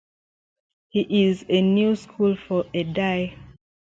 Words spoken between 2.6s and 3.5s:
a Die.